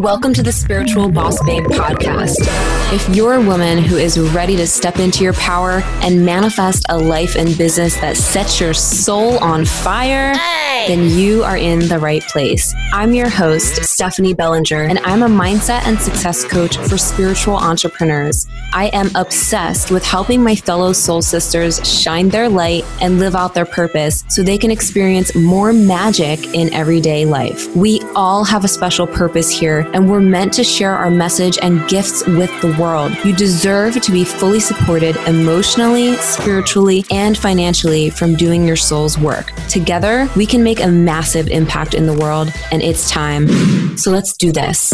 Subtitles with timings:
[0.00, 2.38] Welcome to the Spiritual Boss Babe podcast.
[2.90, 6.96] If you're a woman who is ready to step into your power and manifest a
[6.96, 10.86] life and business that sets your soul on fire, hey.
[10.88, 12.74] then you are in the right place.
[12.94, 18.48] I'm your host, Stephanie Bellinger, and I'm a mindset and success coach for spiritual entrepreneurs.
[18.72, 23.52] I am obsessed with helping my fellow soul sisters shine their light and live out
[23.52, 27.68] their purpose so they can experience more magic in everyday life.
[27.76, 31.88] We all have a special purpose here, and we're meant to share our message and
[31.88, 33.12] gifts with the world.
[33.24, 39.52] You deserve to be fully supported emotionally, spiritually, and financially from doing your soul's work.
[39.68, 43.48] Together, we can make a massive impact in the world, and it's time.
[43.96, 44.92] So let's do this.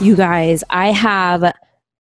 [0.00, 1.52] You guys, I have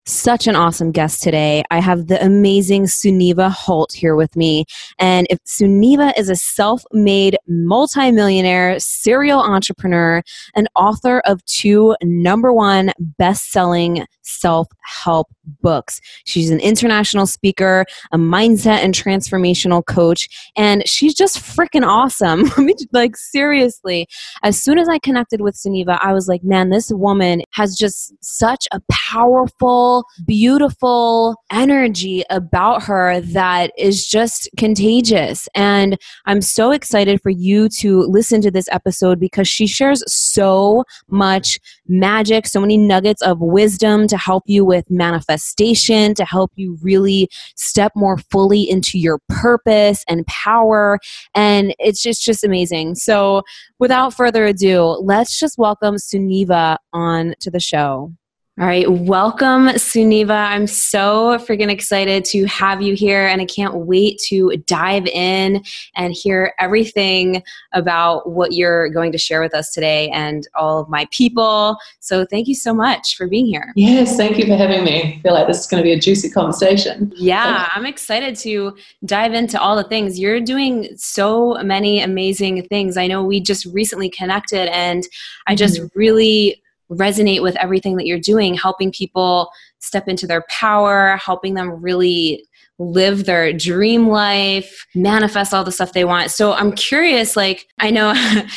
[0.06, 1.64] such an awesome guest today.
[1.70, 4.64] I have the amazing Sunniva Holt here with me.
[4.98, 10.22] And if Sunniva is a self made multimillionaire, serial entrepreneur,
[10.54, 15.28] and author of two number one best selling self help
[15.62, 16.00] books.
[16.24, 22.50] She's an international speaker, a mindset and transformational coach, and she's just freaking awesome.
[22.92, 24.06] Like, seriously,
[24.42, 28.14] as soon as I connected with Sunniva, I was like, man, this woman has just
[28.20, 29.93] such a powerful,
[30.26, 35.48] beautiful energy about her that is just contagious.
[35.54, 40.84] And I'm so excited for you to listen to this episode because she shares so
[41.08, 46.78] much magic, so many nuggets of wisdom to help you with manifestation, to help you
[46.82, 50.98] really step more fully into your purpose and power.
[51.34, 52.94] And it's just, just amazing.
[52.94, 53.42] So
[53.78, 58.12] without further ado, let's just welcome Sunniva on to the show.
[58.60, 60.30] All right, welcome, Sunniva.
[60.30, 65.60] I'm so freaking excited to have you here, and I can't wait to dive in
[65.96, 70.88] and hear everything about what you're going to share with us today and all of
[70.88, 71.78] my people.
[71.98, 73.72] So, thank you so much for being here.
[73.74, 75.16] Yes, thank you for having me.
[75.18, 77.12] I feel like this is going to be a juicy conversation.
[77.16, 80.16] Yeah, I'm excited to dive into all the things.
[80.20, 82.96] You're doing so many amazing things.
[82.96, 85.02] I know we just recently connected, and
[85.48, 85.98] I just mm-hmm.
[85.98, 91.70] really resonate with everything that you're doing, helping people step into their power, helping them
[91.70, 92.46] really
[92.78, 96.30] live their dream life manifest all the stuff they want.
[96.30, 98.14] So i'm curious like i know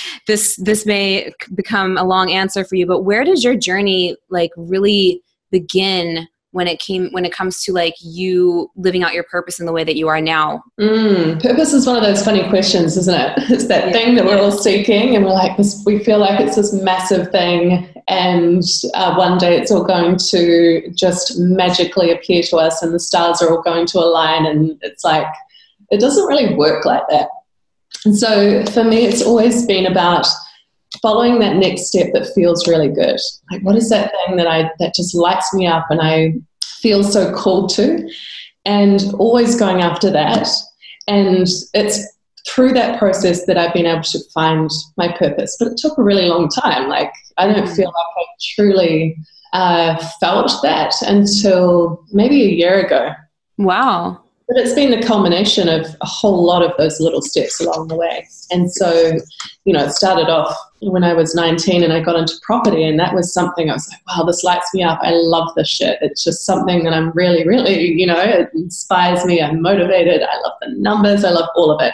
[0.27, 4.49] this this may become a long answer for you but where does your journey like
[4.57, 5.21] really
[5.51, 9.67] begin when it came when it comes to like you living out your purpose in
[9.67, 10.63] the way that you are now?
[10.79, 13.37] Mm, purpose is one of those funny questions isn't it?
[13.51, 13.91] It's that yeah.
[13.93, 17.31] thing that we're all seeking and we're like this we feel like it's this massive
[17.31, 18.63] thing and
[18.95, 23.39] uh, one day it's all going to just magically appear to us and the stars
[23.39, 25.27] are all going to align and it's like
[25.91, 27.29] it doesn't really work like that.
[28.03, 30.25] And so for me it's always been about
[31.07, 33.17] following that next step that feels really good.
[33.49, 36.33] Like what is that thing that I that just lights me up and I
[36.81, 38.09] feel so called to?
[38.65, 40.49] And always going after that.
[41.07, 42.05] And it's
[42.45, 45.55] through that process that I've been able to find my purpose.
[45.57, 46.89] But it took a really long time.
[46.89, 48.25] Like I don't feel like I
[48.55, 49.15] truly
[49.53, 53.11] uh, felt that until maybe a year ago.
[53.57, 54.23] Wow.
[54.47, 57.95] But it's been the culmination of a whole lot of those little steps along the
[57.95, 58.25] way.
[58.49, 59.17] And so,
[59.65, 62.97] you know, it started off when I was 19 and I got into property, and
[62.97, 64.99] that was something I was like, wow, this lights me up.
[65.01, 65.97] I love this shit.
[66.01, 69.41] It's just something that I'm really, really, you know, it inspires me.
[69.41, 70.21] I'm motivated.
[70.21, 71.25] I love the numbers.
[71.25, 71.93] I love all of it.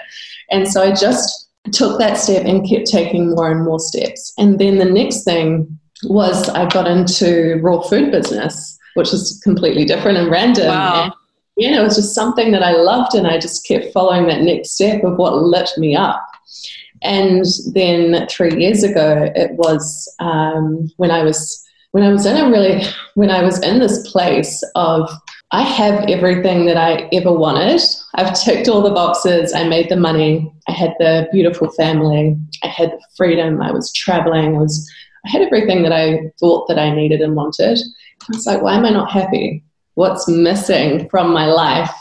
[0.52, 4.32] And so I just took that step and kept taking more and more steps.
[4.38, 9.86] And then the next thing was I got into raw food business, which is completely
[9.86, 10.68] different and random.
[10.68, 11.04] Wow.
[11.06, 11.14] And
[11.58, 14.72] know, it was just something that I loved, and I just kept following that next
[14.72, 16.26] step of what lit me up.
[17.02, 21.60] And then three years ago, it was um, when I was
[21.92, 25.10] when I was in a really when I was in this place of
[25.52, 27.82] I have everything that I ever wanted.
[28.16, 29.54] I've ticked all the boxes.
[29.54, 30.52] I made the money.
[30.68, 32.36] I had the beautiful family.
[32.64, 33.62] I had the freedom.
[33.62, 34.56] I was traveling.
[34.56, 34.92] I was
[35.26, 37.78] I had everything that I thought that I needed and wanted.
[37.78, 39.64] I was like, why am I not happy?
[39.96, 41.92] What's missing from my life.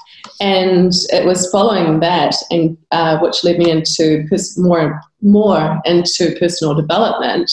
[0.41, 6.37] And it was following that, and uh, which led me into pers- more more into
[6.39, 7.51] personal development,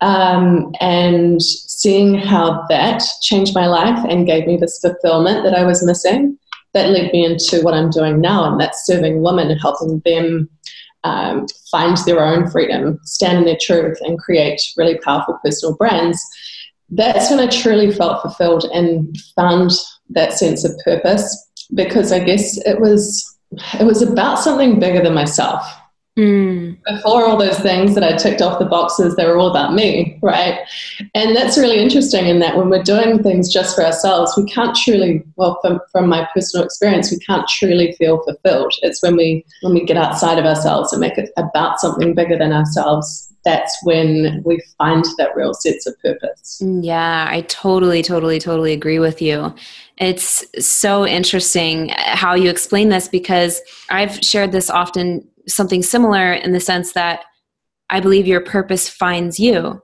[0.00, 5.64] um, and seeing how that changed my life and gave me this fulfillment that I
[5.64, 6.38] was missing.
[6.72, 10.48] That led me into what I'm doing now, and that's serving women and helping them
[11.04, 16.22] um, find their own freedom, stand in their truth, and create really powerful personal brands
[16.90, 19.72] that's when I truly felt fulfilled and found
[20.10, 23.30] that sense of purpose because I guess it was
[23.80, 25.64] it was about something bigger than myself.
[26.18, 26.78] Mm.
[26.86, 30.16] Before all those things that I ticked off the boxes, they were all about me,
[30.22, 30.60] right?
[31.12, 34.76] And that's really interesting in that when we're doing things just for ourselves, we can't
[34.76, 38.72] truly, well, from, from my personal experience, we can't truly feel fulfilled.
[38.82, 42.38] It's when we when we get outside of ourselves and make it about something bigger
[42.38, 46.62] than ourselves that's when we find that real sense of purpose.
[46.62, 49.54] Yeah, I totally, totally, totally agree with you.
[49.98, 53.60] It's so interesting how you explain this because
[53.90, 57.24] I've shared this often, something similar in the sense that
[57.90, 59.82] I believe your purpose finds you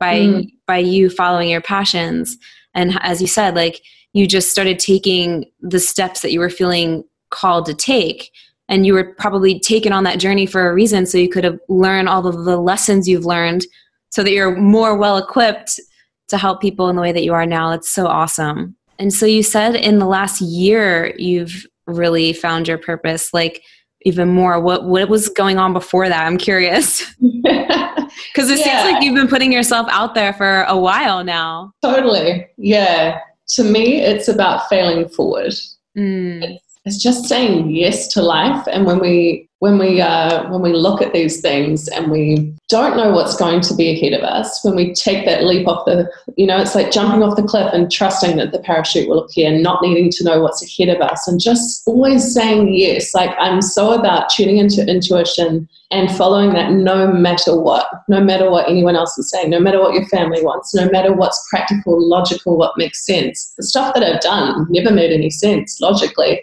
[0.00, 0.50] by mm.
[0.66, 2.36] by you following your passions.
[2.74, 3.82] And as you said, like
[4.12, 8.30] you just started taking the steps that you were feeling called to take
[8.68, 11.58] and you were probably taken on that journey for a reason so you could have
[11.68, 13.66] learned all of the lessons you've learned
[14.10, 15.80] so that you're more well equipped
[16.28, 17.72] to help people in the way that you are now.
[17.72, 18.76] It's so awesome.
[18.98, 23.62] And so you said in the last year you've really found your purpose like
[24.02, 24.60] even more.
[24.60, 26.26] What what was going on before that?
[26.26, 27.04] I'm curious.
[28.34, 28.82] Because it yeah.
[28.82, 31.72] seems like you've been putting yourself out there for a while now.
[31.82, 32.46] Totally.
[32.58, 33.20] Yeah.
[33.54, 35.54] To me it's about failing forward.
[35.96, 40.72] Mm it's just saying yes to life and when we when we uh, when we
[40.72, 44.58] look at these things and we don't know what's going to be ahead of us
[44.64, 47.70] when we take that leap off the you know it's like jumping off the cliff
[47.72, 51.28] and trusting that the parachute will appear not needing to know what's ahead of us
[51.28, 53.14] and just always saying yes.
[53.14, 58.50] Like i'm so about tuning into intuition and following that no matter what no matter
[58.50, 62.04] what anyone else is saying no matter what your family wants no matter what's practical
[62.04, 63.54] logical what makes sense.
[63.56, 66.42] The stuff that i've done never made any sense logically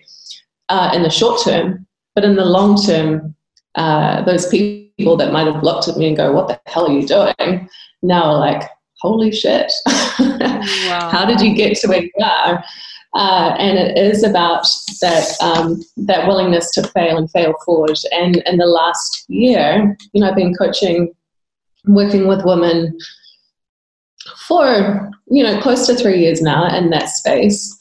[0.70, 1.86] uh, in the short term,
[2.16, 3.36] but in the long term,
[3.76, 6.94] uh, those people that might have looked at me and go, "What the hell are
[6.94, 7.70] you doing?"
[8.02, 8.70] Now are like,
[9.00, 9.72] "Holy shit!
[10.20, 11.10] wow.
[11.12, 12.64] How did you get to where you are?"
[13.16, 14.68] Uh, and it is about
[15.02, 17.98] that um, that willingness to fail and fail forward.
[18.12, 21.14] And in the last year, you know, I've been coaching,
[21.86, 22.98] working with women
[24.48, 27.76] for you know close to three years now in that space.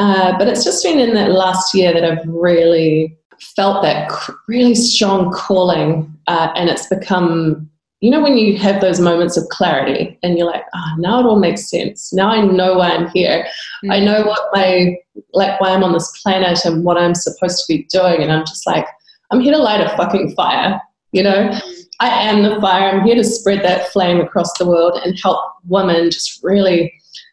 [0.00, 3.18] Uh, but it's just been in that last year that I've really
[3.54, 4.10] felt that
[4.48, 7.68] really strong calling, uh, and it's become,
[8.00, 11.26] you know, when you have those moments of clarity and you're like, oh, now it
[11.26, 12.14] all makes sense.
[12.14, 13.44] Now I know why I'm here.
[13.84, 13.90] Mm-hmm.
[13.90, 14.04] I mm.
[14.06, 14.96] know what my,
[15.34, 18.22] like, why I'm on this planet and what I'm supposed to be doing.
[18.22, 18.86] And I'm just like,
[19.30, 20.80] I'm here to light a fucking fire,
[21.12, 21.60] you know?
[22.00, 22.88] I am the fire.
[22.88, 26.90] I'm here to spread that flame across the world and help women just really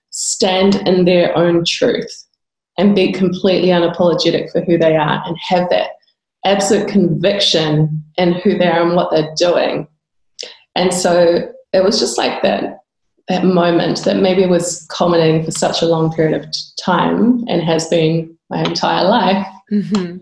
[0.10, 2.27] stand in their own truth
[2.78, 5.92] and be completely unapologetic for who they are and have that
[6.46, 9.88] absolute conviction in who they are and what they're doing.
[10.76, 12.80] And so it was just like that
[13.28, 16.50] that moment that maybe was culminating for such a long period of
[16.82, 19.46] time and has been my entire life.
[19.70, 20.18] Mm-hmm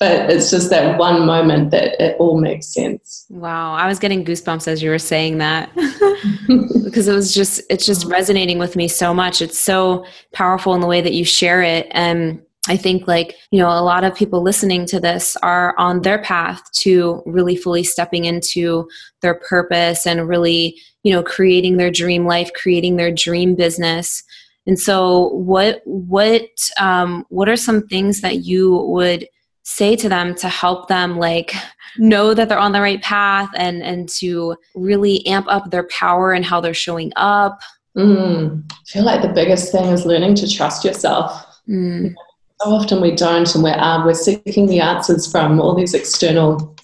[0.00, 3.26] but it's just that one moment that it all makes sense.
[3.28, 5.70] Wow, I was getting goosebumps as you were saying that
[6.84, 9.42] because it was just it's just resonating with me so much.
[9.42, 13.58] It's so powerful in the way that you share it and I think like, you
[13.58, 17.82] know, a lot of people listening to this are on their path to really fully
[17.82, 18.86] stepping into
[19.22, 24.22] their purpose and really, you know, creating their dream life, creating their dream business.
[24.66, 26.48] And so what what
[26.78, 29.26] um what are some things that you would
[29.62, 31.54] say to them to help them like
[31.98, 36.32] know that they're on the right path and and to really amp up their power
[36.32, 37.60] and how they're showing up.
[37.96, 38.62] Mm.
[38.70, 41.44] i feel like the biggest thing is learning to trust yourself.
[41.68, 42.14] Mm.
[42.62, 46.76] so often we don't and we're um, we're seeking the answers from all these external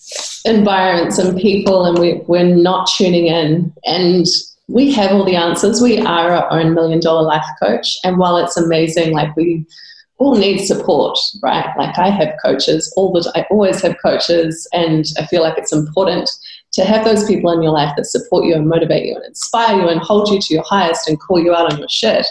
[0.47, 3.73] environments and people and we, we're not tuning in.
[3.85, 4.26] And
[4.68, 5.80] we have all the answers.
[5.80, 7.97] We are our own million dollar life coach.
[8.04, 9.66] And while it's amazing like we
[10.18, 11.66] all need support, right?
[11.76, 15.73] Like I have coaches, all the I always have coaches, and I feel like it's
[15.73, 16.30] important
[16.73, 19.80] to have those people in your life that support you and motivate you and inspire
[19.80, 22.26] you and hold you to your highest and call you out on your shit.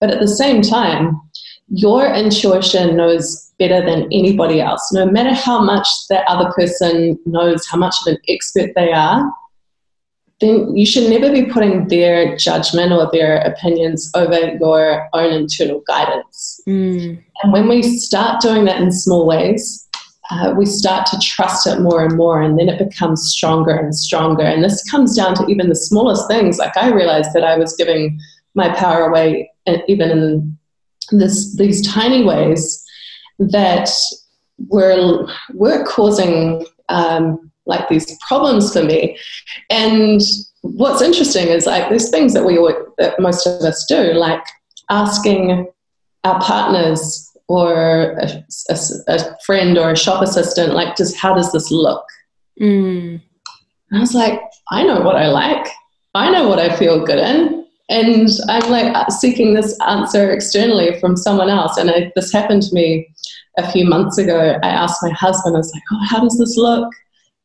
[0.00, 1.20] But at the same time,
[1.68, 4.90] your intuition knows better than anybody else.
[4.92, 9.30] No matter how much that other person knows, how much of an expert they are,
[10.40, 15.82] then you should never be putting their judgment or their opinions over your own internal
[15.86, 16.60] guidance.
[16.66, 17.22] Mm.
[17.42, 19.86] And when we start doing that in small ways,
[20.30, 23.94] uh, we start to trust it more and more, and then it becomes stronger and
[23.94, 24.44] stronger.
[24.44, 26.58] And this comes down to even the smallest things.
[26.58, 28.18] Like I realized that I was giving
[28.54, 29.50] my power away,
[29.88, 30.58] even in
[31.10, 32.84] this, these tiny ways
[33.38, 33.90] that
[34.68, 39.18] were were causing um, like these problems for me.
[39.68, 40.20] And
[40.62, 44.42] what's interesting is like there's things that we work that most of us do, like
[44.90, 45.68] asking
[46.24, 51.50] our partners or a, a, a, friend or a shop assistant, like, just how does
[51.50, 52.04] this look?
[52.60, 53.20] Mm.
[53.90, 54.40] And I was like,
[54.70, 55.66] I know what I like.
[56.14, 57.66] I know what I feel good in.
[57.88, 61.76] And I'm like seeking this answer externally from someone else.
[61.76, 63.08] And I, this happened to me
[63.58, 64.56] a few months ago.
[64.62, 66.88] I asked my husband, I was like, oh, how does this look?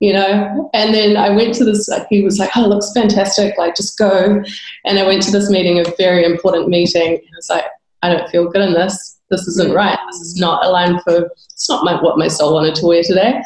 [0.01, 3.57] You know, and then I went to this, he was like, oh, it looks fantastic.
[3.57, 4.43] Like, just go.
[4.83, 7.13] And I went to this meeting, a very important meeting.
[7.13, 7.63] And I was like,
[8.01, 9.19] I don't feel good in this.
[9.29, 9.75] This isn't mm.
[9.75, 9.97] right.
[10.11, 13.41] This is not aligned for, it's not my, what my soul wanted to wear today.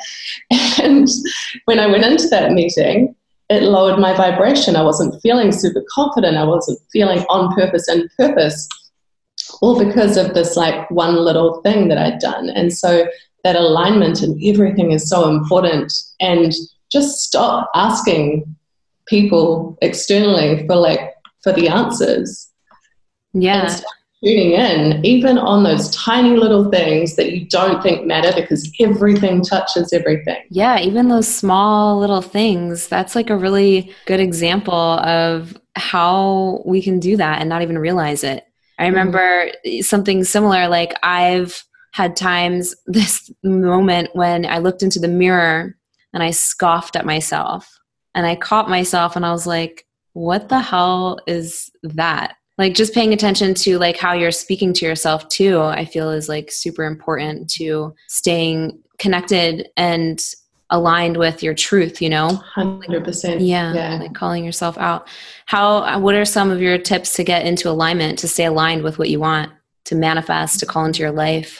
[0.82, 1.10] And
[1.65, 3.13] when I went into that meeting,
[3.50, 4.75] it lowered my vibration.
[4.75, 6.38] I wasn't feeling super confident.
[6.38, 8.68] I wasn't feeling on purpose and purpose,
[9.62, 12.50] all because of this like one little thing that I'd done.
[12.50, 13.08] And so
[13.43, 15.93] that alignment and everything is so important.
[16.19, 16.53] And
[16.91, 18.55] just stop asking
[19.08, 22.50] people externally for like for the answers.
[23.34, 23.79] Yeah
[24.24, 29.41] tuning in, even on those tiny little things that you don't think matter because everything
[29.41, 30.43] touches everything.
[30.50, 32.88] Yeah, even those small little things.
[32.88, 37.77] That's like a really good example of how we can do that and not even
[37.77, 38.46] realize it.
[38.77, 38.96] I mm-hmm.
[38.96, 39.81] remember mm-hmm.
[39.81, 45.75] something similar, like I've had times this moment when I looked into the mirror
[46.13, 47.79] and I scoffed at myself.
[48.15, 52.36] And I caught myself and I was like, what the hell is that?
[52.58, 56.27] like just paying attention to like how you're speaking to yourself too i feel is
[56.27, 60.19] like super important to staying connected and
[60.69, 62.41] aligned with your truth you know?
[62.55, 63.98] 100% yeah, yeah.
[64.00, 65.08] like calling yourself out.
[65.46, 69.00] How what are some of your tips to get into alignment to stay aligned with
[69.00, 69.51] what you want
[69.86, 71.60] to manifest to call into your life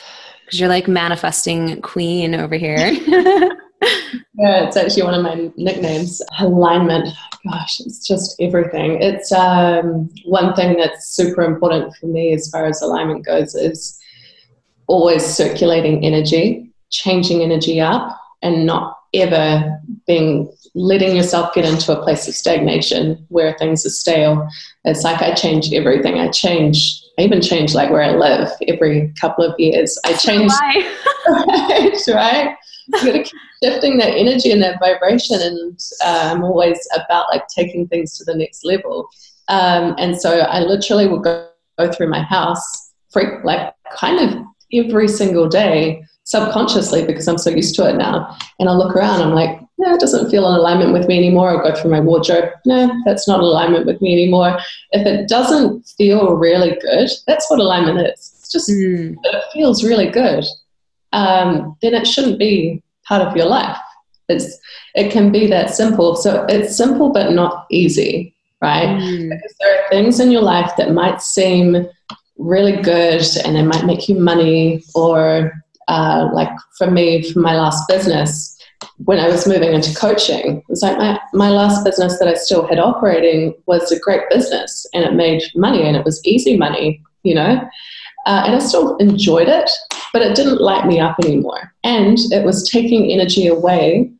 [0.50, 2.96] because you're like manifesting queen over here
[4.34, 6.20] yeah, it's actually one of my nicknames.
[6.38, 7.08] Alignment.
[7.44, 9.00] Gosh, it's just everything.
[9.00, 13.98] It's um, one thing that's super important for me as far as alignment goes is
[14.86, 22.02] always circulating energy, changing energy up, and not ever being letting yourself get into a
[22.02, 24.46] place of stagnation where things are stale.
[24.84, 26.18] It's like I change everything.
[26.18, 27.02] I change.
[27.20, 29.98] I even change like where I live every couple of years.
[30.06, 30.50] I change.
[31.28, 32.56] right, right.
[32.88, 35.36] You got to keep shifting that energy and that vibration.
[35.38, 39.06] And uh, I'm always about like taking things to the next level.
[39.48, 41.46] Um, and so I literally will go,
[41.78, 47.50] go through my house, freak, like kind of every single day, subconsciously, because I'm so
[47.50, 48.34] used to it now.
[48.58, 51.48] And I look around, I'm like, no, it doesn't feel in alignment with me anymore.
[51.50, 52.50] I'll go through my wardrobe.
[52.66, 54.58] No, that's not alignment with me anymore.
[54.92, 58.36] If it doesn't feel really good, that's what alignment is.
[58.38, 59.16] It's just, mm.
[59.22, 60.44] it feels really good.
[61.12, 63.78] Um, then it shouldn't be part of your life.
[64.28, 64.58] It's,
[64.94, 66.14] it can be that simple.
[66.14, 68.86] So it's simple but not easy, right?
[68.86, 69.30] Mm.
[69.30, 71.86] Because there are things in your life that might seem
[72.36, 75.52] really good and they might make you money or
[75.88, 78.58] uh, like for me, for my last business,
[79.04, 82.34] when I was moving into coaching, it was like my, my last business that I
[82.34, 86.56] still had operating was a great business and it made money and it was easy
[86.56, 87.60] money, you know?
[88.26, 89.70] Uh, and I still enjoyed it,
[90.12, 91.72] but it didn't light me up anymore.
[91.84, 94.10] And it was taking energy away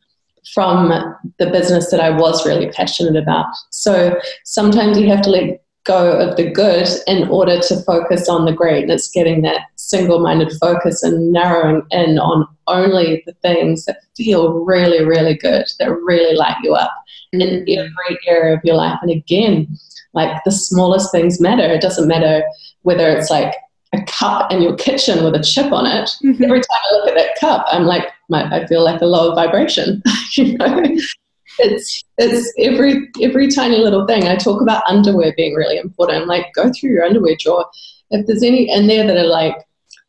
[0.53, 0.89] from
[1.37, 3.45] the business that I was really passionate about.
[3.69, 8.45] So sometimes you have to let go of the good in order to focus on
[8.45, 8.83] the great.
[8.83, 9.61] And it's getting that
[9.91, 15.65] single minded focus and narrowing in on only the things that feel really, really good,
[15.79, 16.91] that really light you up
[17.35, 17.41] mm-hmm.
[17.41, 18.97] in every area of your life.
[19.01, 19.67] And again,
[20.13, 21.63] like the smallest things matter.
[21.63, 22.43] It doesn't matter
[22.83, 23.53] whether it's like
[23.93, 26.43] a cup in your kitchen with a chip on it, mm-hmm.
[26.43, 29.35] every time I look at that cup, I'm like, my, I feel like a lower
[29.35, 30.01] vibration.
[30.33, 30.83] you know,
[31.59, 34.23] it's it's every every tiny little thing.
[34.23, 36.27] I talk about underwear being really important.
[36.27, 37.65] Like, go through your underwear drawer.
[38.11, 39.55] If there's any in there that are like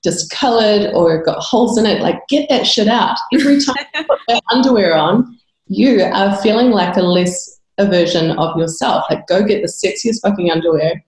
[0.02, 3.16] discolored or got holes in it, like get that shit out.
[3.35, 8.32] Every time you put that underwear on, you are feeling like a less a version
[8.32, 9.04] of yourself.
[9.09, 11.02] Like, go get the sexiest fucking underwear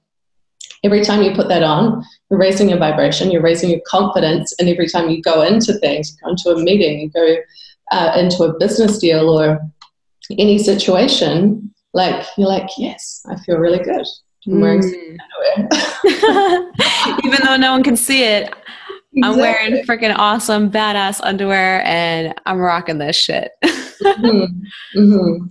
[0.84, 4.68] every time you put that on, you're raising your vibration, you're raising your confidence, and
[4.68, 7.36] every time you go into things, you go into a meeting, you go
[7.90, 9.58] uh, into a business deal or
[10.38, 14.06] any situation, like you're like, yes, I feel really good.
[14.46, 15.16] I'm wearing mm.
[15.56, 16.70] underwear.
[17.24, 18.52] Even though no one can see it.
[19.22, 23.52] I'm wearing freaking awesome, badass underwear, and I'm rocking this shit.
[23.64, 24.44] mm-hmm.
[24.96, 25.46] Mm-hmm.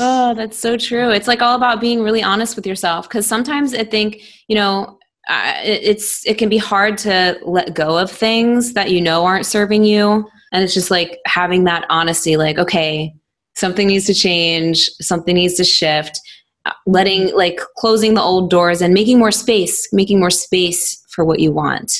[0.00, 1.10] Oh, that's so true.
[1.10, 4.98] It's like all about being really honest with yourself because sometimes I think, you know,
[5.28, 9.24] uh, it, it's it can be hard to let go of things that you know
[9.24, 13.12] aren't serving you and it's just like having that honesty like okay,
[13.54, 16.20] something needs to change, something needs to shift,
[16.64, 21.24] uh, letting like closing the old doors and making more space, making more space for
[21.24, 21.92] what you want.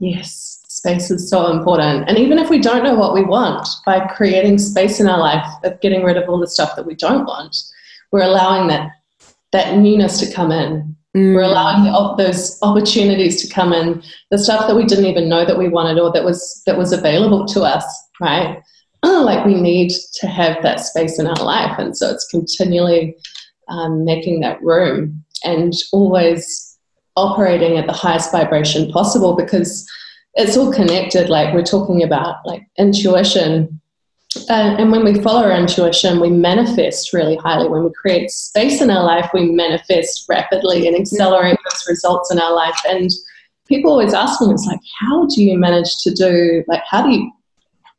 [0.00, 0.45] Yes
[0.86, 2.08] space is so important.
[2.08, 5.46] And even if we don't know what we want, by creating space in our life
[5.64, 7.56] of getting rid of all the stuff that we don't want,
[8.12, 8.92] we're allowing that
[9.52, 10.96] that newness to come in.
[11.16, 11.34] Mm.
[11.34, 15.44] We're allowing the, those opportunities to come in, the stuff that we didn't even know
[15.44, 17.84] that we wanted or that was that was available to us,
[18.20, 18.62] right?
[19.02, 19.90] like we need
[20.20, 23.16] to have that space in our life, and so it's continually
[23.68, 26.78] um, making that room and always
[27.16, 29.88] operating at the highest vibration possible because
[30.36, 31.28] it's all connected.
[31.28, 33.80] Like we're talking about, like intuition.
[34.50, 37.68] Uh, and when we follow our intuition, we manifest really highly.
[37.68, 42.38] When we create space in our life, we manifest rapidly and accelerate those results in
[42.38, 42.78] our life.
[42.86, 43.10] And
[43.66, 47.10] people always ask me, it's like, how do you manage to do, like, how do
[47.10, 47.32] you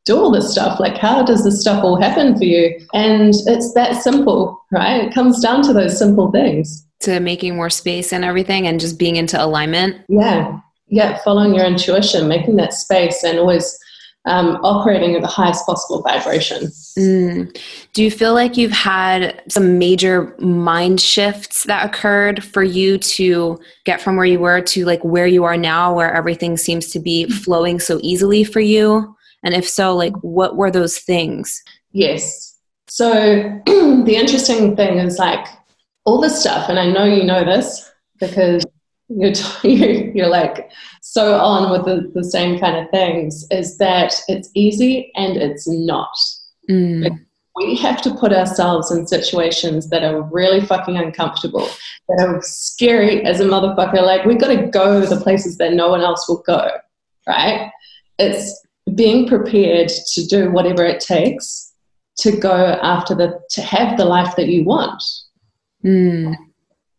[0.05, 0.79] do all this stuff?
[0.79, 2.79] Like, how does this stuff all happen for you?
[2.93, 5.05] And it's that simple, right?
[5.05, 6.85] It comes down to those simple things.
[7.01, 10.05] To making more space and everything and just being into alignment.
[10.07, 13.77] Yeah yeah, following your intuition, making that space, and always
[14.27, 16.65] um, operating at the highest possible vibration.
[16.97, 17.57] Mm.
[17.93, 23.57] Do you feel like you've had some major mind shifts that occurred for you to
[23.85, 26.99] get from where you were to like where you are now, where everything seems to
[26.99, 29.15] be flowing so easily for you?
[29.43, 31.63] And if so, like what were those things?
[31.91, 32.57] Yes.
[32.89, 33.11] So
[33.65, 35.45] the interesting thing is like
[36.03, 37.89] all this stuff, and I know you know this
[38.19, 38.65] because
[39.09, 39.33] you're,
[39.63, 40.69] you're like
[41.01, 45.67] so on with the, the same kind of things is that it's easy and it's
[45.67, 46.15] not.
[46.69, 47.25] Mm.
[47.55, 51.67] We have to put ourselves in situations that are really fucking uncomfortable,
[52.09, 54.03] that are scary as a motherfucker.
[54.03, 56.69] Like we've got to go the places that no one else will go,
[57.25, 57.71] right?
[58.19, 58.61] It's
[58.93, 61.73] being prepared to do whatever it takes
[62.17, 65.01] to go after the to have the life that you want.
[65.83, 66.35] Mm.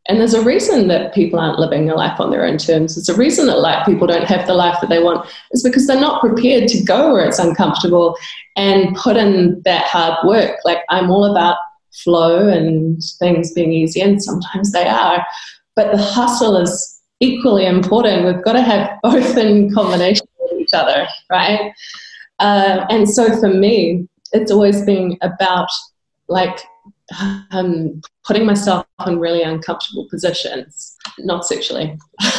[0.08, 2.94] And there's a reason that people aren't living a life on their own terms.
[2.94, 5.28] There's a reason that like people don't have the life that they want.
[5.50, 8.16] It's because they're not prepared to go where it's uncomfortable
[8.56, 10.56] and put in that hard work.
[10.64, 11.58] Like I'm all about
[11.92, 15.26] flow and things being easy, and sometimes they are.
[15.76, 18.24] But the hustle is equally important.
[18.24, 21.72] We've got to have both in combination with each other, right?
[22.38, 25.68] Uh, and so for me, it's always been about
[26.28, 26.60] like
[27.50, 31.98] um, putting myself in really uncomfortable positions, not sexually.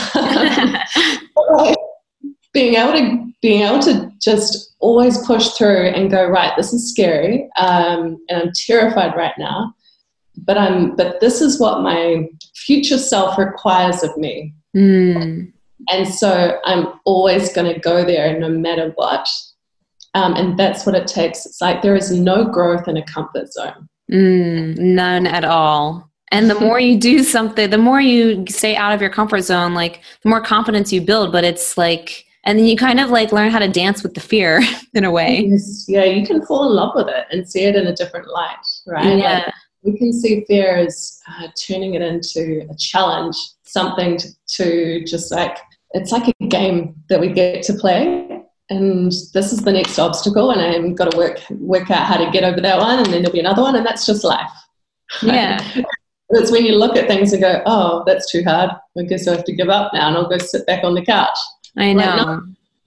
[2.53, 6.53] being able to being able to just always push through and go right.
[6.57, 9.73] This is scary, um, and I'm terrified right now.
[10.37, 14.53] But I'm but this is what my future self requires of me.
[14.75, 15.51] Mm.
[15.89, 19.27] And so I'm always going to go there no matter what.
[20.13, 21.45] Um, and that's what it takes.
[21.45, 23.88] It's like there is no growth in a comfort zone.
[24.09, 26.09] Mm, none at all.
[26.31, 29.73] And the more you do something, the more you stay out of your comfort zone,
[29.73, 31.31] like the more confidence you build.
[31.31, 34.19] But it's like, and then you kind of like learn how to dance with the
[34.19, 34.61] fear
[34.93, 35.47] in a way.
[35.47, 35.85] Yes.
[35.87, 38.55] Yeah, you can fall in love with it and see it in a different light,
[38.85, 39.17] right?
[39.17, 39.43] Yeah.
[39.45, 45.05] Like, we can see fear as uh, turning it into a challenge, something to, to
[45.05, 45.57] just like,
[45.91, 48.28] it's like a game that we get to play
[48.69, 52.29] and this is the next obstacle and i've got to work work out how to
[52.31, 54.49] get over that one and then there'll be another one and that's just life
[55.21, 55.59] yeah
[56.29, 59.35] it's when you look at things and go oh that's too hard i guess i
[59.35, 61.37] have to give up now and i'll go sit back on the couch
[61.77, 62.41] i know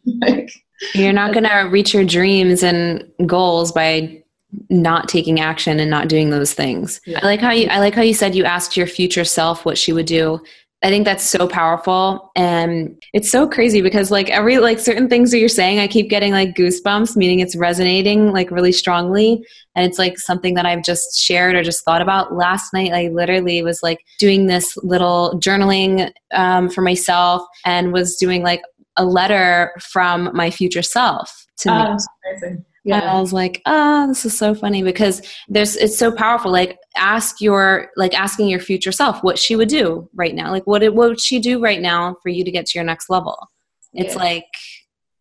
[0.20, 0.50] like,
[0.94, 4.22] you're not going to reach your dreams and goals by
[4.68, 7.00] not taking action and not doing those things.
[7.06, 7.20] Yeah.
[7.22, 9.78] I like how you I like how you said you asked your future self what
[9.78, 10.42] she would do.
[10.84, 12.32] I think that's so powerful.
[12.34, 16.10] And it's so crazy because like every like certain things that you're saying I keep
[16.10, 19.44] getting like goosebumps meaning it's resonating like really strongly.
[19.76, 22.34] And it's like something that I've just shared or just thought about.
[22.34, 28.16] Last night I literally was like doing this little journaling um, for myself and was
[28.16, 28.62] doing like
[28.96, 31.76] a letter from my future self to me.
[31.76, 33.00] Oh, amazing yeah.
[33.00, 36.50] And I was like, oh, this is so funny because there's it's so powerful.
[36.50, 40.50] Like ask your like asking your future self what she would do right now.
[40.50, 42.84] Like what it, what would she do right now for you to get to your
[42.84, 43.48] next level?
[43.94, 44.22] It's yeah.
[44.22, 44.46] like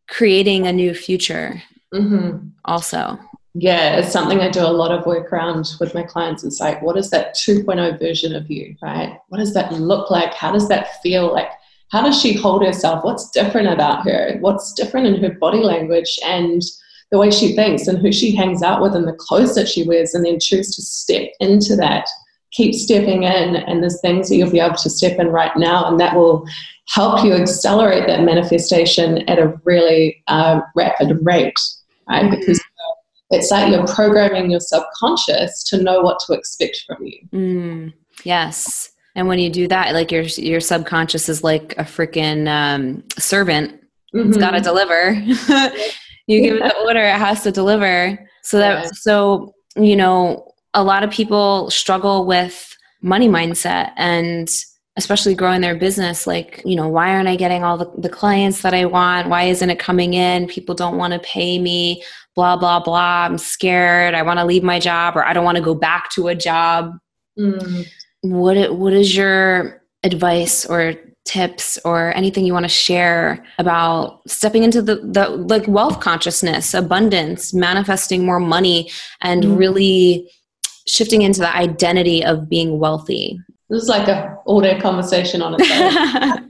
[0.10, 1.62] creating a new future.
[1.94, 2.48] Mm-hmm.
[2.66, 3.20] Also.
[3.54, 6.46] Yeah, it's something I do a lot of work around with my clients.
[6.46, 9.18] It's like, what is that 2.0 version of you, right?
[9.28, 10.34] What does that look like?
[10.34, 11.50] How does that feel like?
[11.92, 13.04] How does she hold herself?
[13.04, 14.38] What's different about her?
[14.40, 16.18] What's different in her body language?
[16.26, 16.62] And
[17.12, 19.84] the way she thinks and who she hangs out with and the clothes that she
[19.84, 22.08] wears, and then choose to step into that.
[22.52, 25.86] Keep stepping in, and there's things that you'll be able to step in right now,
[25.86, 26.46] and that will
[26.90, 31.54] help you accelerate that manifestation at a really uh, rapid rate,
[32.10, 32.26] right?
[32.26, 32.40] Mm-hmm.
[32.40, 32.62] Because
[33.30, 37.20] it's like you're programming your subconscious to know what to expect from you.
[37.34, 37.94] Mm,
[38.26, 38.92] yes.
[39.16, 43.82] And when you do that, like your your subconscious is like a freaking um, servant
[44.14, 44.30] mm-hmm.
[44.30, 45.14] it's got to deliver.
[46.28, 48.18] you give it the order, it has to deliver.
[48.44, 48.90] So that, yeah.
[48.94, 54.50] so, you know, a lot of people struggle with money mindset and
[54.98, 58.62] especially growing their business like you know why aren't i getting all the, the clients
[58.62, 62.04] that i want why isn't it coming in people don't want to pay me
[62.36, 65.56] blah blah blah i'm scared i want to leave my job or i don't want
[65.56, 66.94] to go back to a job
[67.40, 67.88] mm.
[68.22, 70.94] what what is your advice or
[71.26, 76.74] tips or anything you want to share about stepping into the, the like wealth consciousness
[76.74, 78.90] abundance manifesting more money
[79.22, 79.58] and mm.
[79.58, 80.30] really
[80.88, 85.56] shifting into the identity of being wealthy this is like a all day conversation on
[85.58, 86.48] its own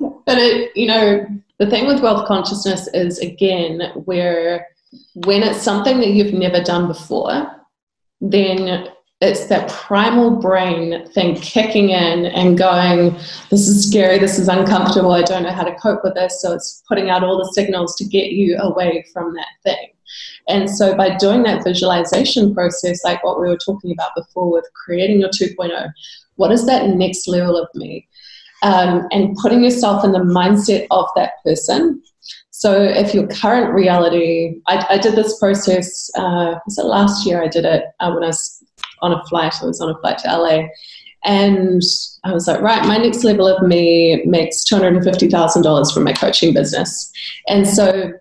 [0.26, 1.26] but it you know
[1.58, 4.66] the thing with wealth consciousness is again where
[5.24, 7.50] when it's something that you've never done before
[8.20, 8.88] then
[9.20, 13.12] it's that primal brain thing kicking in and going,
[13.50, 16.42] This is scary, this is uncomfortable, I don't know how to cope with this.
[16.42, 19.88] So it's putting out all the signals to get you away from that thing.
[20.48, 24.66] And so by doing that visualization process, like what we were talking about before with
[24.74, 25.90] creating your 2.0,
[26.36, 28.06] what is that next level of me?
[28.62, 32.02] Um, and putting yourself in the mindset of that person.
[32.50, 37.42] So if your current reality, I, I did this process, uh, was it last year
[37.42, 38.55] I did it uh, when I was
[39.02, 40.68] on a flight, I was on a flight to LA.
[41.24, 41.82] And
[42.24, 47.10] I was like, right, my next level of me makes $250,000 from my coaching business.
[47.48, 48.12] And so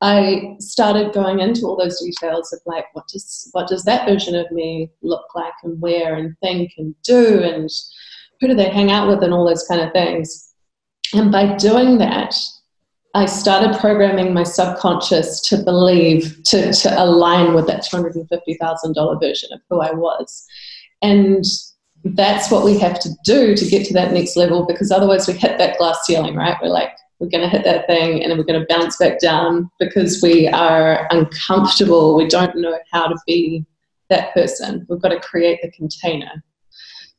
[0.00, 4.34] I started going into all those details of like what does what does that version
[4.34, 7.68] of me look like and where and think and do and
[8.40, 10.54] who do they hang out with and all those kind of things.
[11.12, 12.34] And by doing that,
[13.14, 19.60] I started programming my subconscious to believe, to, to align with that $250,000 version of
[19.68, 20.46] who I was.
[21.02, 21.44] And
[22.04, 25.34] that's what we have to do to get to that next level because otherwise we
[25.34, 26.56] hit that glass ceiling, right?
[26.62, 29.18] We're like, we're going to hit that thing and then we're going to bounce back
[29.18, 32.16] down because we are uncomfortable.
[32.16, 33.66] We don't know how to be
[34.08, 34.86] that person.
[34.88, 36.42] We've got to create the container.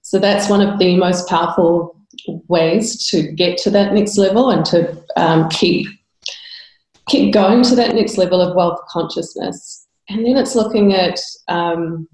[0.01, 2.00] So that's one of the most powerful
[2.47, 5.87] ways to get to that next level and to um, keep
[7.09, 9.87] keep going to that next level of wealth consciousness.
[10.09, 12.07] And then it's looking at um,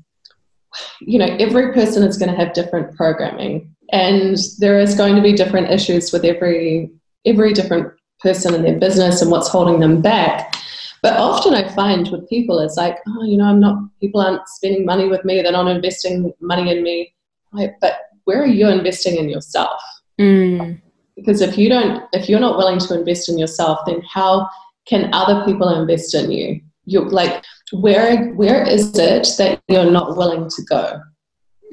[1.02, 5.22] you know every person is going to have different programming and there is going to
[5.22, 6.92] be different issues with every
[7.26, 10.56] every different person in their business and what's holding them back.
[11.04, 14.48] But often I find with people, it's like, oh, you know, I'm not, people aren't
[14.48, 17.14] spending money with me, they're not investing money in me.
[17.54, 19.80] Like, but where are you investing in yourself?
[20.20, 20.82] Mm.
[21.16, 24.50] Because if you don't, if you're not willing to invest in yourself, then how
[24.86, 26.62] can other people invest in you?
[26.86, 31.02] You're like, where where is it that you're not willing to go?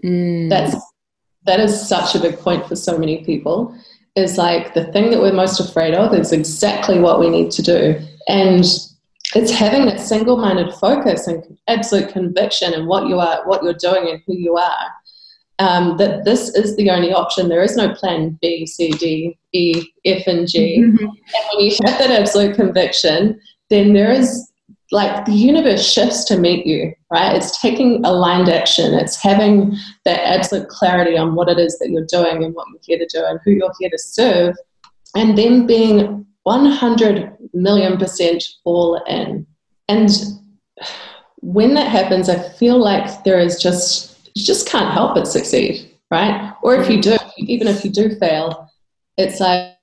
[0.02, 0.48] Mm.
[0.48, 0.76] That's
[1.44, 3.76] that is such a big point for so many people
[4.16, 7.62] is like the thing that we're most afraid of is exactly what we need to
[7.62, 7.98] do.
[8.28, 8.64] And
[9.34, 14.08] it's having that single-minded focus and absolute conviction in what you are, what you're doing,
[14.08, 14.92] and who you are.
[15.60, 17.48] Um, that this is the only option.
[17.48, 20.80] There is no plan B, C, D, E, F, and G.
[20.80, 21.04] Mm-hmm.
[21.04, 23.40] And when you have that absolute conviction,
[23.70, 24.50] then there is
[24.90, 27.34] like the universe shifts to meet you, right?
[27.34, 28.94] It's taking aligned action.
[28.94, 32.98] It's having that absolute clarity on what it is that you're doing and what you're
[32.98, 34.56] here to do and who you're here to serve.
[35.16, 39.46] And then being 100 million percent all in.
[39.88, 40.10] And
[41.40, 45.90] when that happens, I feel like there is just, you just can't help but succeed,
[46.10, 46.54] right?
[46.62, 48.70] Or if you do, even if you do fail,
[49.16, 49.76] it's like,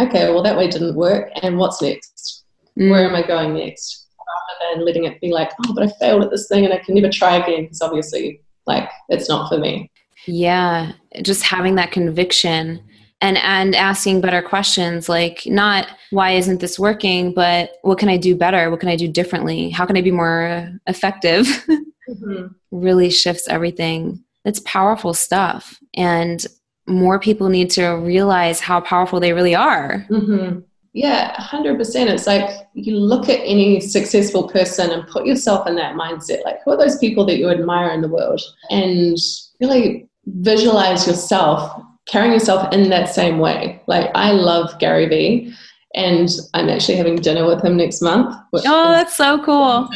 [0.00, 1.30] okay, well, that way didn't work.
[1.42, 2.44] And what's next?
[2.78, 2.90] Mm.
[2.90, 4.06] Where am I going next?
[4.26, 6.78] rather than letting it be like, oh, but I failed at this thing and I
[6.78, 9.90] can never try again because obviously, like, it's not for me.
[10.26, 10.92] Yeah,
[11.22, 12.82] just having that conviction
[13.20, 18.16] and and asking better questions like not why isn't this working but what can i
[18.16, 22.46] do better what can i do differently how can i be more effective mm-hmm.
[22.70, 26.46] really shifts everything it's powerful stuff and
[26.86, 30.60] more people need to realize how powerful they really are mm-hmm.
[30.92, 31.78] Yeah, 100%.
[32.08, 36.42] It's like you look at any successful person and put yourself in that mindset.
[36.42, 38.40] Like, who are those people that you admire in the world?
[38.70, 39.14] And
[39.60, 43.80] really visualize yourself carrying yourself in that same way.
[43.86, 45.54] Like, I love Gary Vee,
[45.94, 48.34] and I'm actually having dinner with him next month.
[48.52, 49.88] oh, that's so cool.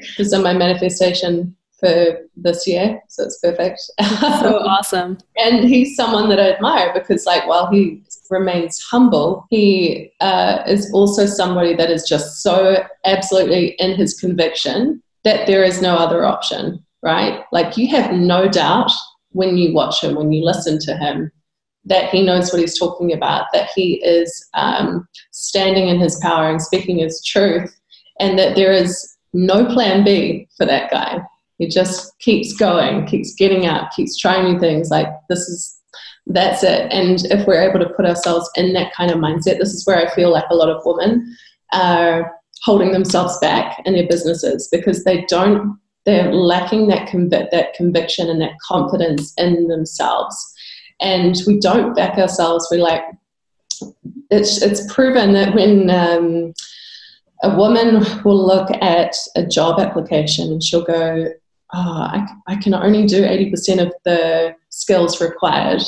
[0.00, 3.80] Because of my manifestation for this year, so it's perfect.
[4.00, 5.18] so awesome.
[5.36, 10.90] and he's someone that I admire because, like, while he remains humble, he uh, is
[10.92, 16.24] also somebody that is just so absolutely in his conviction that there is no other
[16.24, 17.44] option, right?
[17.52, 18.90] Like, you have no doubt
[19.30, 21.30] when you watch him, when you listen to him,
[21.88, 26.48] that he knows what he's talking about, that he is um, standing in his power
[26.48, 27.74] and speaking his truth,
[28.20, 31.20] and that there is no plan B for that guy.
[31.58, 34.90] He just keeps going, keeps getting up, keeps trying new things.
[34.90, 35.74] Like this is
[36.26, 36.92] that's it.
[36.92, 39.96] And if we're able to put ourselves in that kind of mindset, this is where
[39.96, 41.34] I feel like a lot of women
[41.72, 42.32] are
[42.64, 47.10] holding themselves back in their businesses because they don't they're lacking that
[47.50, 50.54] that conviction and that confidence in themselves
[51.00, 53.02] and we don't back ourselves we like
[54.30, 56.52] it's it's proven that when um,
[57.42, 61.28] a woman will look at a job application and she'll go
[61.74, 65.82] oh, I, I can only do 80% of the skills required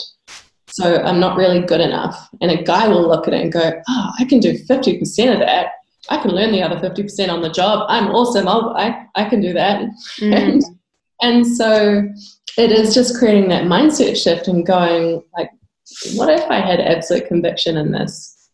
[0.69, 3.73] so i'm not really good enough and a guy will look at it and go
[3.89, 5.73] oh i can do 50% of that
[6.09, 7.87] I can learn the other 50% on the job.
[7.89, 8.49] I'm awesome.
[8.49, 9.83] I'll, I, I can do that.
[10.19, 10.35] Mm.
[10.35, 10.63] And,
[11.23, 12.09] and so
[12.59, 15.51] it is just creating that mindset shift and going like,
[16.15, 18.51] what if I had absolute conviction in this?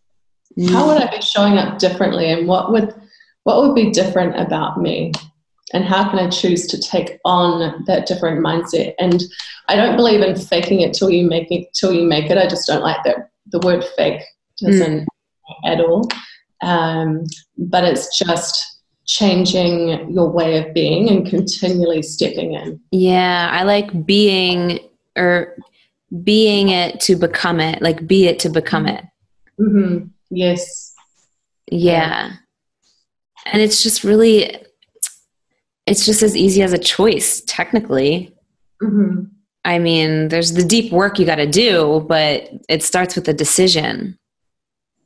[0.59, 0.71] Mm.
[0.71, 2.31] How would I be showing up differently?
[2.31, 2.95] And what would,
[3.45, 5.13] what would be different about me?
[5.73, 8.95] And how can I choose to take on that different mindset?
[8.99, 9.23] And
[9.69, 12.39] I don't believe in faking it till you make it till you make it.
[12.39, 14.23] I just don't like that the word fake
[14.61, 15.07] doesn't mm.
[15.67, 16.09] at all.
[16.63, 17.25] Um,
[17.59, 18.76] but it's just
[19.07, 22.81] changing your way of being and continually stepping in.
[22.91, 24.81] Yeah, I like being
[25.17, 25.57] or
[26.23, 29.05] being it to become it, like be it to become it.
[29.61, 30.07] Mm-hmm.
[30.31, 30.95] Yes.
[31.71, 32.33] Yeah.
[33.47, 34.57] And it's just really,
[35.87, 38.35] it's just as easy as a choice, technically.
[38.83, 39.25] Mm-hmm.
[39.65, 43.35] I mean, there's the deep work you got to do, but it starts with a
[43.35, 44.19] decision.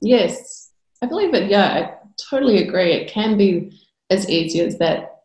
[0.01, 0.71] Yes.
[1.03, 1.95] I believe it, yeah, I
[2.29, 2.93] totally agree.
[2.93, 3.80] It can be
[4.11, 5.23] as easy as that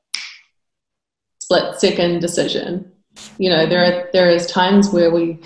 [1.39, 2.91] split second decision.
[3.37, 5.39] You know, there are there is times where we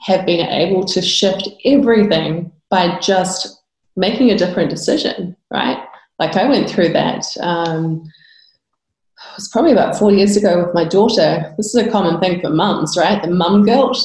[0.00, 3.62] have been able to shift everything by just
[3.96, 5.82] making a different decision, right?
[6.18, 7.24] Like I went through that.
[7.40, 8.02] Um,
[9.16, 11.54] it was probably about four years ago with my daughter.
[11.56, 13.22] This is a common thing for mums, right?
[13.22, 13.98] The mum guilt,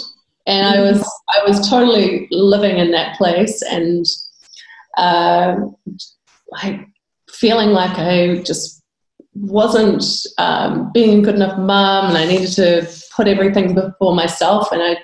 [0.48, 4.06] and I was I was totally living in that place and
[4.98, 5.56] uh,
[6.52, 6.88] like
[7.42, 8.84] feeling like I just
[9.34, 10.06] wasn't
[10.38, 14.72] um, being a good enough mom and I needed to put everything before myself.
[14.72, 14.98] And I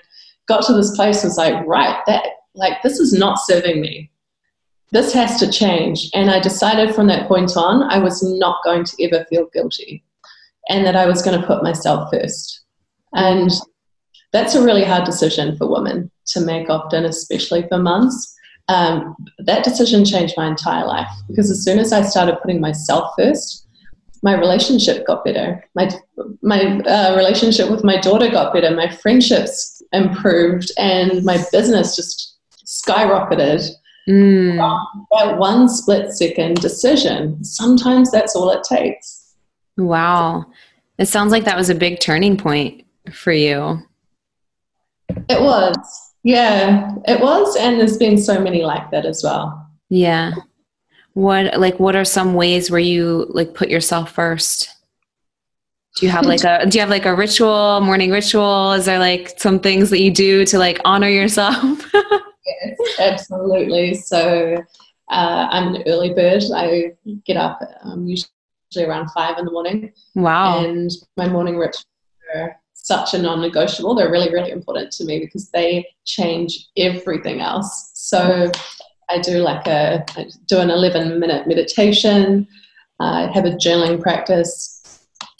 [0.47, 2.23] got to this place was like, right, that
[2.53, 4.11] like this is not serving me.
[4.91, 6.09] This has to change.
[6.13, 10.03] And I decided from that point on, I was not going to ever feel guilty
[10.69, 12.61] and that I was going to put myself first.
[13.13, 13.49] And
[14.31, 18.36] that's a really hard decision for women to make often, especially for mums
[18.67, 23.13] um, that decision changed my entire life because as soon as I started putting myself
[23.17, 23.65] first,
[24.23, 25.63] my relationship got better.
[25.75, 25.89] My
[26.41, 28.71] my uh, relationship with my daughter got better.
[28.71, 33.69] My friendships improved, and my business just skyrocketed.
[34.09, 34.57] Mm.
[35.11, 37.43] That one split second decision.
[37.43, 39.35] Sometimes that's all it takes.
[39.77, 40.45] Wow,
[40.97, 43.79] it sounds like that was a big turning point for you.
[45.29, 46.06] It was.
[46.27, 49.65] Yeah, it was, and there's been so many like that as well.
[49.87, 50.33] Yeah.
[51.13, 54.67] What like what are some ways where you like put yourself first?
[55.95, 58.73] Do you have like a do you have like a ritual, morning ritual?
[58.73, 61.89] Is there like some things that you do to like honor yourself?
[61.93, 63.93] yes, absolutely.
[63.93, 64.57] So
[65.09, 66.43] uh, I'm an early bird.
[66.53, 66.91] I
[67.25, 68.29] get up um, usually
[68.85, 69.93] around five in the morning.
[70.13, 70.65] Wow.
[70.65, 71.85] And my morning ritual
[72.87, 73.93] such a non negotiable.
[73.93, 77.91] They're really, really important to me because they change everything else.
[77.93, 78.51] So
[79.09, 82.47] I do like a, I do an 11 minute meditation,
[82.99, 84.73] I have a journaling practice.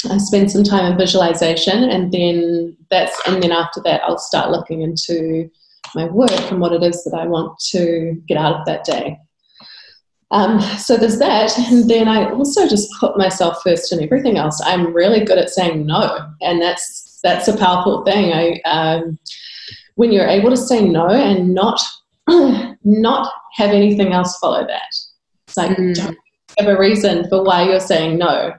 [0.10, 4.52] I spend some time in visualization and then that's and then after that I'll start
[4.52, 5.50] looking into
[5.96, 9.18] my work and what it is that I want to get out of that day.
[10.30, 14.62] Um, so there's that, and then I also just put myself first in everything else.
[14.64, 18.32] I'm really good at saying no, and that's that's a powerful thing.
[18.32, 19.20] I, um,
[19.96, 21.80] when you're able to say no and not
[22.84, 24.96] not have anything else follow that.
[25.48, 25.94] It's like mm.
[25.94, 26.18] don't
[26.58, 28.54] give a reason for why you're saying no.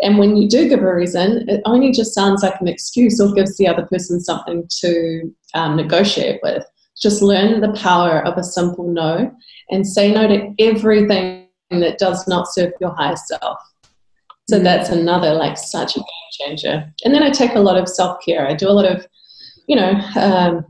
[0.00, 3.32] And when you do give a reason, it only just sounds like an excuse or
[3.32, 6.64] gives the other person something to um, negotiate with.
[7.00, 9.32] Just learn the power of a simple no
[9.70, 13.58] and say no to everything that does not serve your higher self.
[14.48, 14.62] So mm.
[14.62, 16.92] that's another like such a game changer.
[17.04, 18.46] And then I take a lot of self care.
[18.46, 19.06] I do a lot of,
[19.66, 20.64] you know, um,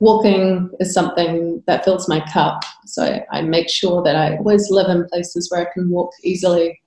[0.00, 2.62] walking is something that fills my cup.
[2.86, 6.12] So I, I make sure that I always live in places where I can walk
[6.22, 6.80] easily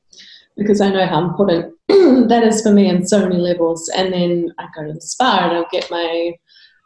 [0.58, 3.90] because I know how important that is for me in so many levels.
[3.96, 6.34] And then I go to the spa and I'll get my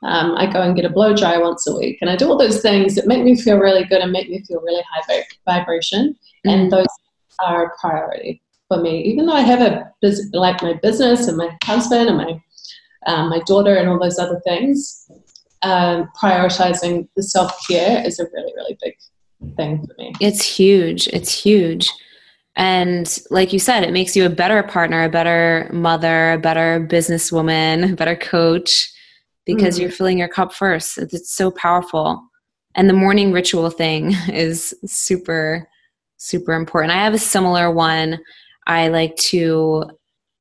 [0.03, 2.37] Um, I go and get a blow dry once a week, and I do all
[2.37, 6.13] those things that make me feel really good and make me feel really high vibration.
[6.13, 6.49] Mm-hmm.
[6.49, 6.93] And those
[7.43, 9.01] are a priority for me.
[9.03, 9.91] Even though I have a
[10.33, 12.41] like my business and my husband and my
[13.05, 15.09] um, my daughter and all those other things,
[15.61, 18.95] um, prioritizing the self care is a really really big
[19.55, 20.13] thing for me.
[20.19, 21.07] It's huge.
[21.07, 21.89] It's huge.
[22.55, 26.85] And like you said, it makes you a better partner, a better mother, a better
[26.89, 28.91] businesswoman, a better coach
[29.45, 29.83] because mm-hmm.
[29.83, 30.97] you're filling your cup first.
[30.97, 32.21] It's so powerful.
[32.73, 35.67] And the morning ritual thing is super,
[36.17, 36.93] super important.
[36.93, 38.19] I have a similar one.
[38.67, 39.85] I like to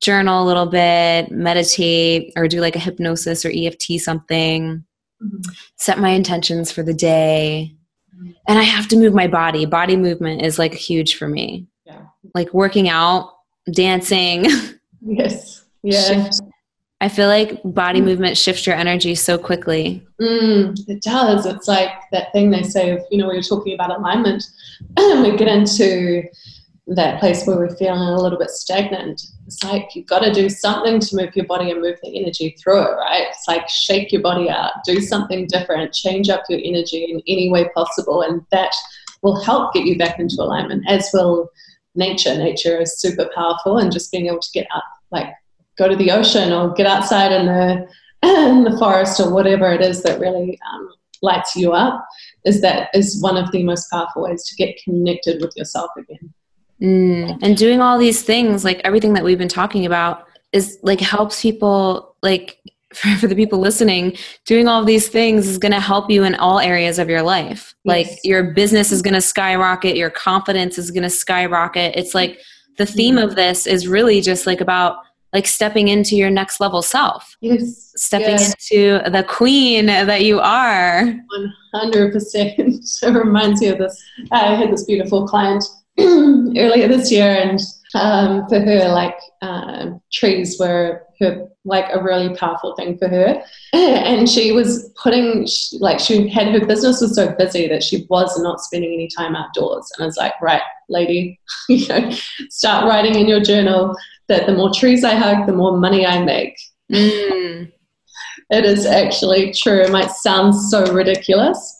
[0.01, 4.85] journal a little bit, meditate, or do like a hypnosis or EFT something,
[5.23, 5.51] mm-hmm.
[5.77, 7.75] set my intentions for the day.
[8.15, 8.31] Mm-hmm.
[8.47, 9.65] And I have to move my body.
[9.65, 11.65] Body movement is like huge for me.
[11.85, 12.01] Yeah.
[12.35, 13.33] Like working out,
[13.71, 14.45] dancing.
[14.99, 15.63] Yes.
[15.83, 16.29] Yeah.
[16.99, 18.05] I feel like body mm.
[18.05, 20.05] movement shifts your energy so quickly.
[20.19, 21.45] Mm, it does.
[21.45, 24.43] It's like that thing they say of, you know, when you're talking about alignment,
[24.97, 26.23] we get into
[26.87, 29.21] that place where we're feeling a little bit stagnant.
[29.45, 32.55] It's like you've got to do something to move your body and move the energy
[32.61, 33.27] through it, right?
[33.29, 37.51] It's like shake your body out, do something different, change up your energy in any
[37.51, 38.73] way possible, and that
[39.21, 41.49] will help get you back into alignment, as will
[41.95, 42.37] nature.
[42.37, 45.27] Nature is super powerful, and just being able to get up, like
[45.77, 47.87] go to the ocean or get outside in the
[48.23, 50.89] in the forest or whatever it is that really um,
[51.21, 52.05] lights you up
[52.45, 56.33] is that is one of the most powerful ways to get connected with yourself again
[56.81, 57.37] mm.
[57.41, 61.41] and doing all these things like everything that we've been talking about is like helps
[61.41, 62.59] people like
[62.93, 66.35] for, for the people listening doing all these things is going to help you in
[66.35, 68.07] all areas of your life yes.
[68.07, 72.39] like your business is going to skyrocket your confidence is going to skyrocket it's like
[72.77, 73.23] the theme mm.
[73.23, 74.97] of this is really just like about
[75.33, 77.35] like stepping into your next level self.
[77.41, 77.93] Yes.
[77.95, 78.71] Stepping yes.
[78.71, 81.13] into the queen that you are.
[81.75, 83.03] 100%.
[83.03, 84.01] It reminds me of this.
[84.31, 85.63] I had this beautiful client
[86.57, 87.59] earlier this year, and
[87.95, 93.41] um, for her, like uh, trees were her like a really powerful thing for her.
[93.73, 95.47] And she was putting
[95.79, 99.35] like she had her business was so busy that she was not spending any time
[99.35, 99.91] outdoors.
[99.95, 102.11] And I was like, right, lady, you know,
[102.49, 103.95] start writing in your journal
[104.27, 106.57] that the more trees I hug, the more money I make.
[106.91, 107.71] Mm.
[108.49, 109.81] It is actually true.
[109.81, 111.76] It might sound so ridiculous,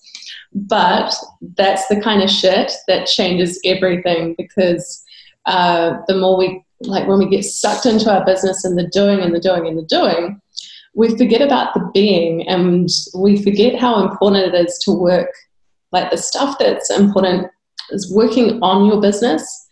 [0.53, 1.13] but
[1.55, 5.03] that's the kind of shit that changes everything because
[5.45, 9.19] uh, the more we, like when we get sucked into our business and the doing
[9.19, 10.41] and the doing and the doing,
[10.95, 15.31] we forget about the being and we forget how important it is to work.
[15.91, 17.47] Like the stuff that's important
[17.91, 19.67] is working on your business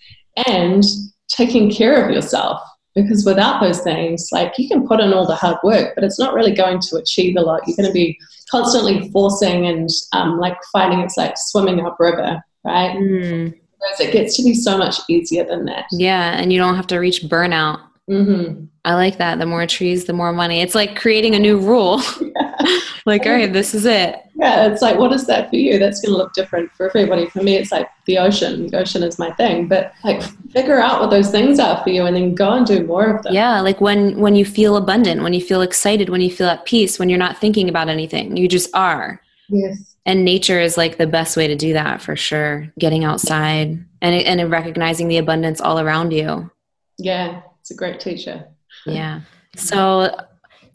[0.47, 0.83] and
[1.27, 2.61] taking care of yourself
[2.95, 6.19] because without those things like you can put in all the hard work but it's
[6.19, 7.61] not really going to achieve a lot.
[7.67, 8.17] You're going to be
[8.49, 10.99] constantly forcing and um, like fighting.
[10.99, 12.95] It's like swimming upriver right?
[12.97, 13.53] Mm.
[13.77, 15.85] Whereas it gets to be so much easier than that.
[15.91, 17.81] Yeah and you don't have to reach burnout.
[18.09, 18.65] Mm-hmm.
[18.85, 19.39] i like that.
[19.39, 20.61] The more trees the more money.
[20.61, 22.01] It's like creating a new rule.
[22.21, 22.44] Yeah.
[23.05, 25.79] like all right this is it yeah, it's like, what is that for you?
[25.79, 27.27] That's going to look different for everybody.
[27.27, 28.67] For me, it's like the ocean.
[28.67, 29.69] The ocean is my thing.
[29.69, 32.85] But like, figure out what those things are for you, and then go and do
[32.85, 33.33] more of them.
[33.33, 36.65] Yeah, like when when you feel abundant, when you feel excited, when you feel at
[36.65, 39.21] peace, when you're not thinking about anything, you just are.
[39.47, 39.95] Yes.
[40.05, 42.69] And nature is like the best way to do that for sure.
[42.77, 46.51] Getting outside and and recognizing the abundance all around you.
[46.97, 48.49] Yeah, it's a great teacher.
[48.85, 49.21] Yeah.
[49.55, 50.13] So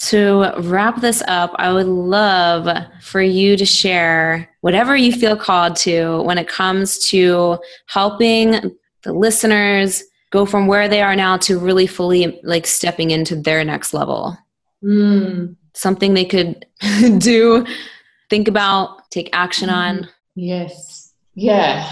[0.00, 2.68] to wrap this up, I would love
[3.02, 9.12] for you to share whatever you feel called to when it comes to helping the
[9.12, 13.92] listeners go from where they are now to really fully like stepping into their next
[13.92, 14.36] level.
[14.82, 15.56] Mm.
[15.74, 16.64] Something they could
[17.18, 17.66] do,
[18.30, 20.08] think about, take action on.
[20.34, 21.12] Yes.
[21.34, 21.86] Yeah.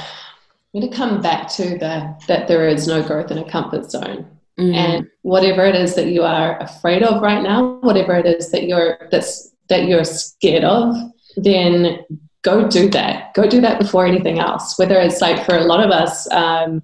[0.75, 3.90] I'm going to come back to the that there is no growth in a comfort
[3.90, 4.38] zone.
[4.59, 4.75] Mm.
[4.75, 8.66] And whatever it is that you are afraid of right now, whatever it is that
[8.66, 10.97] you're that's that you're scared of,
[11.37, 12.01] then
[12.42, 13.35] go do that.
[13.35, 14.79] Go do that before anything else.
[14.79, 16.83] Whether it's like for a lot of us, um,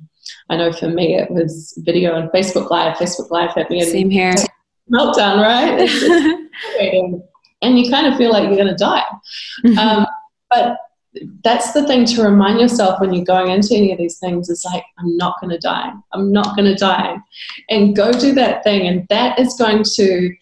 [0.50, 2.96] I know for me it was video and Facebook Live.
[2.96, 3.82] Facebook Live hit me.
[3.82, 4.34] Same here.
[4.92, 5.80] Meltdown, right?
[7.62, 9.04] and you kind of feel like you're going to die.
[9.64, 9.78] Mm-hmm.
[9.78, 10.06] Um,
[10.50, 10.76] but
[11.44, 14.64] that's the thing to remind yourself when you're going into any of these things is
[14.64, 15.92] like i'm not going to die.
[16.12, 17.16] I'm not going to die.
[17.70, 18.86] And go do that thing.
[18.86, 20.34] And that is going to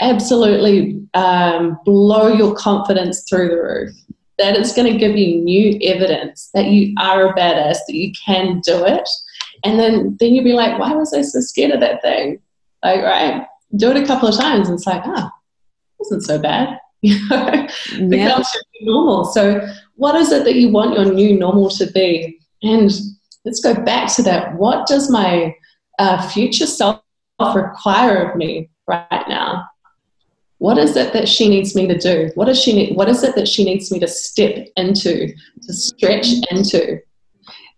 [0.00, 3.94] absolutely um, blow your confidence through the roof.
[4.38, 8.12] That is going to give you new evidence that you are a badass that you
[8.24, 9.08] can do it.
[9.64, 12.40] And then then you'll be like why was i so scared of that thing?
[12.84, 13.44] Like right
[13.76, 15.38] do it a couple of times and it's like ah oh,
[15.98, 16.78] wasn't so bad.
[17.00, 17.68] You know,
[18.08, 18.48] becomes
[18.80, 19.24] normal.
[19.26, 19.64] So,
[19.98, 22.38] what is it that you want your new normal to be?
[22.62, 22.90] And
[23.44, 24.54] let's go back to that.
[24.54, 25.54] What does my
[25.98, 27.02] uh, future self
[27.54, 29.64] require of me right now?
[30.58, 32.30] What is it that she needs me to do?
[32.36, 35.32] What does she need, What is it that she needs me to step into,
[35.62, 37.00] to stretch into?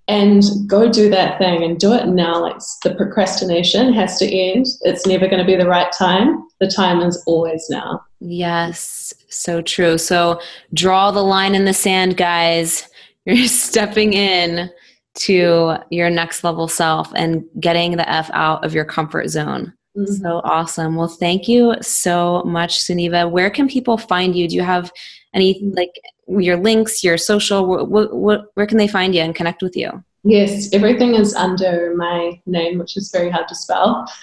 [0.08, 2.40] and go do that thing and do it now.
[2.40, 4.66] Like the procrastination has to end.
[4.80, 6.42] It's never going to be the right time.
[6.58, 8.04] The time is always now.
[8.18, 9.98] Yes, so true.
[9.98, 10.40] So
[10.74, 12.88] draw the line in the sand, guys.
[13.26, 14.70] You're stepping in
[15.16, 19.72] to your next level self and getting the F out of your comfort zone.
[19.96, 20.12] Mm-hmm.
[20.12, 20.96] So awesome.
[20.96, 23.30] Well, thank you so much, Sunniva.
[23.30, 24.48] Where can people find you?
[24.48, 24.90] Do you have
[25.34, 25.92] any like
[26.26, 27.66] your links, your social?
[27.66, 30.02] What, what, where can they find you and connect with you?
[30.22, 34.06] Yes, everything is under my name, which is very hard to spell.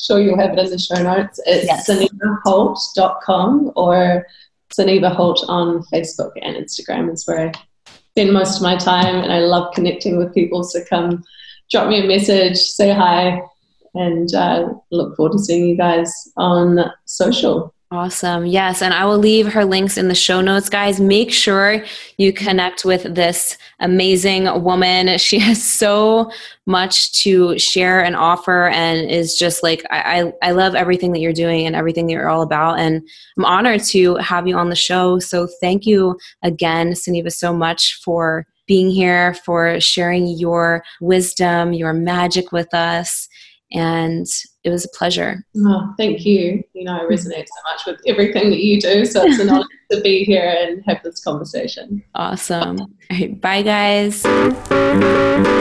[0.00, 1.40] sure you'll have it in the show notes.
[1.46, 1.88] It's yes.
[1.88, 4.26] sunnivaholt.com or
[4.72, 7.52] Sunniva Holt on Facebook and Instagram is where I
[8.12, 10.62] spend most of my time and I love connecting with people.
[10.62, 11.24] So come
[11.70, 13.40] drop me a message, say hi,
[13.94, 17.74] and uh, look forward to seeing you guys on social.
[17.92, 18.46] Awesome.
[18.46, 18.82] Yes.
[18.82, 21.00] And I will leave her links in the show notes, guys.
[21.00, 21.84] Make sure
[22.18, 25.08] you connect with this amazing woman.
[25.18, 26.30] She has so
[26.66, 31.32] much to share and offer and is just like, I, I, love everything that you're
[31.32, 32.78] doing and everything that you're all about.
[32.78, 33.02] And
[33.36, 35.18] I'm honored to have you on the show.
[35.18, 41.92] So thank you again, Sunniva, so much for being here, for sharing your wisdom, your
[41.92, 43.28] magic with us
[43.72, 44.26] and
[44.64, 45.44] it was a pleasure.
[45.56, 46.62] Oh, thank you.
[46.74, 49.04] You know, I resonate so much with everything that you do.
[49.04, 52.02] So it's an honor to be here and have this conversation.
[52.14, 52.94] Awesome.
[53.10, 54.24] Right, bye, guys.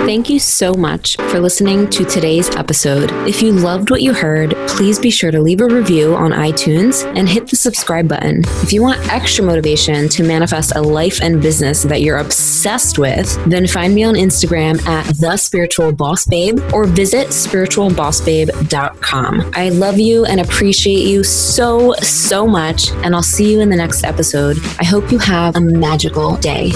[0.05, 3.11] Thank you so much for listening to today's episode.
[3.27, 7.05] If you loved what you heard, please be sure to leave a review on iTunes
[7.15, 8.41] and hit the subscribe button.
[8.63, 13.31] If you want extra motivation to manifest a life and business that you're obsessed with,
[13.47, 19.51] then find me on Instagram at the spiritual boss babe or visit spiritualbossbabe.com.
[19.53, 23.75] I love you and appreciate you so, so much, and I'll see you in the
[23.75, 24.57] next episode.
[24.79, 26.71] I hope you have a magical day.